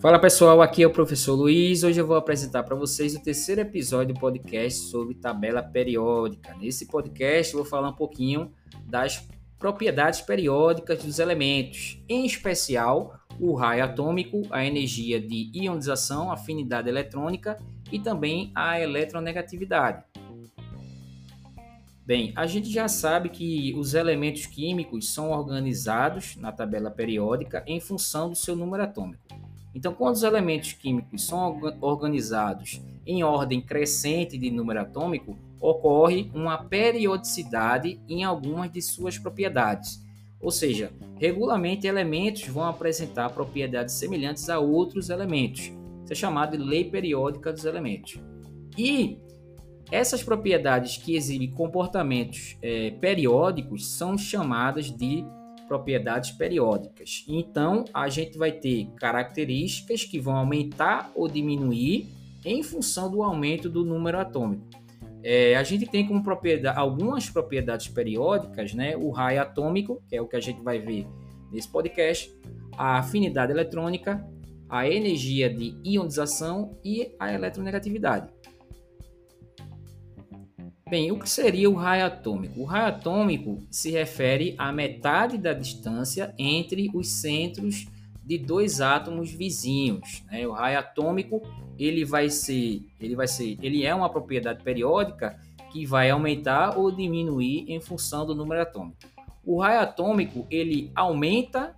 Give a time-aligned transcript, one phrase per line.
[0.00, 1.84] Fala pessoal, aqui é o professor Luiz.
[1.84, 6.54] Hoje eu vou apresentar para vocês o terceiro episódio do podcast sobre tabela periódica.
[6.54, 8.50] Nesse podcast eu vou falar um pouquinho
[8.86, 9.28] das
[9.58, 17.58] propriedades periódicas dos elementos, em especial o raio atômico, a energia de ionização, afinidade eletrônica
[17.92, 20.02] e também a eletronegatividade.
[22.06, 27.78] Bem, a gente já sabe que os elementos químicos são organizados na tabela periódica em
[27.80, 29.49] função do seu número atômico.
[29.74, 36.58] Então, quando os elementos químicos são organizados em ordem crescente de número atômico, ocorre uma
[36.58, 40.04] periodicidade em algumas de suas propriedades.
[40.40, 45.70] Ou seja, regularmente elementos vão apresentar propriedades semelhantes a outros elementos.
[46.04, 48.18] Isso é chamado de lei periódica dos elementos.
[48.76, 49.18] E
[49.90, 55.24] essas propriedades que exibem comportamentos é, periódicos são chamadas de
[55.70, 57.24] propriedades periódicas.
[57.28, 62.08] Então, a gente vai ter características que vão aumentar ou diminuir
[62.44, 64.68] em função do aumento do número atômico.
[65.22, 68.96] É, a gente tem como propriedade, algumas propriedades periódicas, né?
[68.96, 71.06] O raio atômico, que é o que a gente vai ver
[71.52, 72.34] nesse podcast,
[72.76, 74.26] a afinidade eletrônica,
[74.68, 78.28] a energia de ionização e a eletronegatividade.
[80.90, 82.60] Bem, o que seria o raio atômico?
[82.60, 87.86] O raio atômico se refere à metade da distância entre os centros
[88.24, 90.24] de dois átomos vizinhos.
[90.28, 90.44] Né?
[90.48, 91.42] O raio atômico
[91.78, 95.38] ele vai ser, ele vai ser, ele é uma propriedade periódica
[95.70, 98.98] que vai aumentar ou diminuir em função do número atômico.
[99.46, 101.72] O raio atômico ele aumenta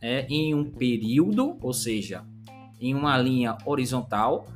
[0.00, 2.24] né, em um período, ou seja,
[2.80, 4.46] em uma linha horizontal,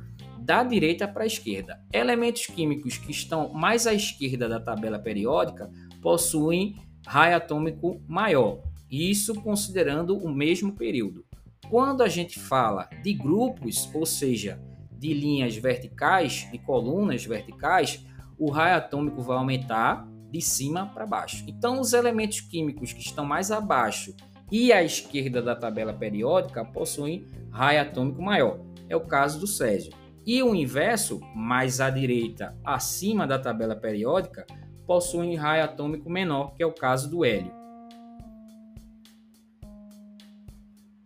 [0.49, 1.79] da direita para a esquerda.
[1.93, 5.69] Elementos químicos que estão mais à esquerda da tabela periódica
[6.01, 11.23] possuem raio atômico maior, isso considerando o mesmo período.
[11.69, 14.59] Quando a gente fala de grupos, ou seja,
[14.91, 18.03] de linhas verticais, de colunas verticais,
[18.35, 21.45] o raio atômico vai aumentar de cima para baixo.
[21.47, 24.15] Então, os elementos químicos que estão mais abaixo
[24.51, 28.59] e à esquerda da tabela periódica possuem raio atômico maior.
[28.89, 29.93] É o caso do césio.
[30.25, 34.45] E o inverso, mais à direita, acima da tabela periódica,
[34.85, 37.51] possui raio atômico menor, que é o caso do hélio.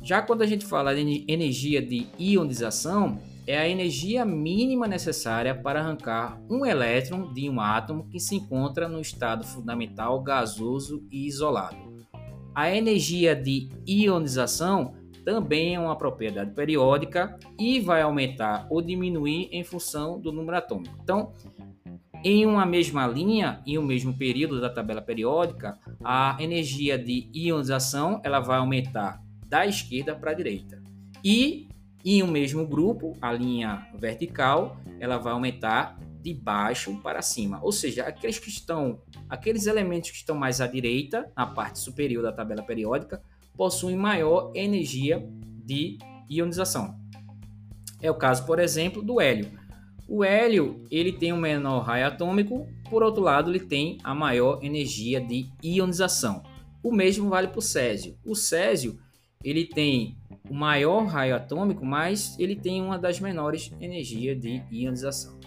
[0.01, 5.81] Já quando a gente fala de energia de ionização, é a energia mínima necessária para
[5.81, 12.05] arrancar um elétron de um átomo que se encontra no estado fundamental gasoso e isolado.
[12.55, 14.93] A energia de ionização
[15.23, 20.95] também é uma propriedade periódica e vai aumentar ou diminuir em função do número atômico.
[21.01, 21.31] Então,
[22.23, 28.21] em uma mesma linha, em um mesmo período da tabela periódica, a energia de ionização
[28.23, 30.81] ela vai aumentar da esquerda para a direita.
[31.23, 31.67] E
[32.05, 37.59] em um mesmo grupo, a linha vertical, ela vai aumentar de baixo para cima.
[37.61, 42.23] Ou seja, aqueles que estão, aqueles elementos que estão mais à direita, na parte superior
[42.23, 43.21] da tabela periódica,
[43.55, 45.27] possuem maior energia
[45.65, 45.97] de
[46.29, 46.95] ionização.
[48.01, 49.51] É o caso, por exemplo, do hélio.
[50.07, 54.59] O hélio ele tem um menor raio atômico, por outro lado, ele tem a maior
[54.61, 56.43] energia de ionização.
[56.83, 58.17] O mesmo vale para o césio.
[58.25, 58.99] O césio
[59.43, 60.17] ele tem
[60.49, 65.39] o maior raio atômico, mas ele tem uma das menores energias de ionização.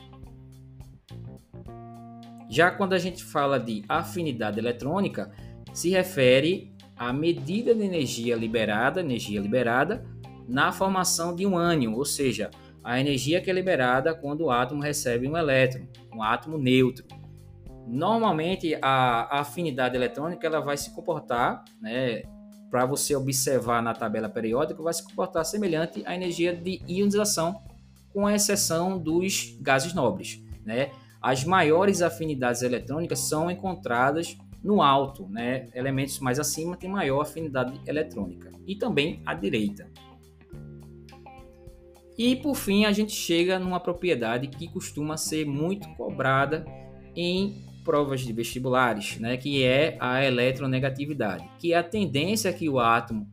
[2.48, 5.30] Já quando a gente fala de afinidade eletrônica,
[5.72, 10.04] se refere a medida de energia liberada, energia liberada,
[10.48, 12.50] na formação de um ânion, ou seja,
[12.82, 17.04] a energia que é liberada quando o átomo recebe um elétron, um átomo neutro.
[17.86, 22.22] Normalmente a, afinidade eletrônica ela vai se comportar, né,
[22.70, 27.60] para você observar na tabela periódica, vai se comportar semelhante à energia de ionização,
[28.12, 30.42] com exceção dos gases nobres.
[30.64, 30.90] Né?
[31.20, 37.80] As maiores afinidades eletrônicas são encontradas no alto, né, elementos mais acima têm maior afinidade
[37.86, 39.88] eletrônica e também à direita.
[42.18, 46.66] E por fim, a gente chega numa propriedade que costuma ser muito cobrada
[47.14, 52.80] em provas de vestibulares, né, que é a eletronegatividade, que é a tendência que o
[52.80, 53.24] átomo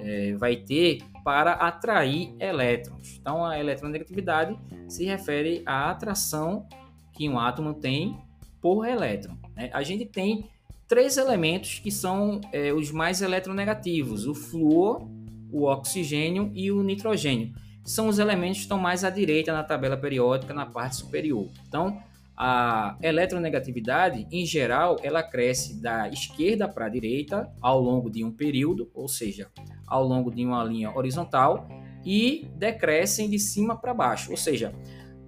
[0.00, 3.16] é, vai ter para atrair elétrons.
[3.18, 6.68] Então, a eletronegatividade se refere à atração
[7.14, 8.18] que um átomo tem
[8.60, 9.38] por elétron.
[9.56, 9.70] Né?
[9.72, 10.50] A gente tem
[10.88, 15.08] três elementos que são é, os mais eletronegativos: o flúor,
[15.52, 17.54] o oxigênio e o nitrogênio.
[17.84, 21.48] São os elementos que estão mais à direita na tabela periódica, na parte superior.
[21.68, 22.02] Então,
[22.36, 28.32] a eletronegatividade, em geral, ela cresce da esquerda para a direita ao longo de um
[28.32, 29.48] período, ou seja,
[29.86, 31.68] ao longo de uma linha horizontal,
[32.04, 34.74] e decrescem de cima para baixo, ou seja,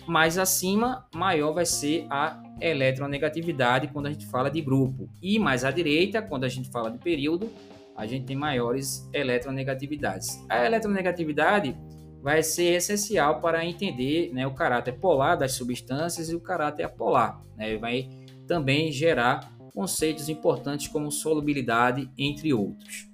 [0.07, 5.09] mais acima, maior vai ser a eletronegatividade quando a gente fala de grupo.
[5.23, 7.51] E mais à direita, quando a gente fala de período,
[7.97, 10.45] a gente tem maiores eletronegatividades.
[10.49, 11.77] A eletronegatividade
[12.23, 17.43] vai ser essencial para entender né, o caráter polar das substâncias e o caráter apolar.
[17.57, 17.77] Né?
[17.79, 18.09] Vai
[18.47, 23.09] também gerar conceitos importantes como solubilidade, entre outros.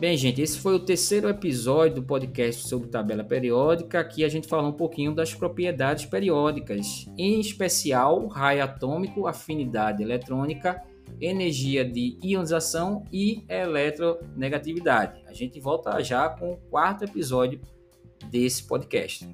[0.00, 4.00] Bem, gente, esse foi o terceiro episódio do podcast sobre tabela periódica.
[4.00, 10.82] Aqui a gente falou um pouquinho das propriedades periódicas, em especial raio atômico, afinidade eletrônica,
[11.20, 15.20] energia de ionização e eletronegatividade.
[15.26, 17.60] A gente volta já com o quarto episódio
[18.30, 19.28] desse podcast.